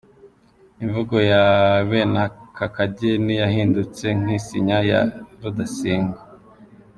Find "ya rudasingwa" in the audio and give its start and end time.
4.89-6.19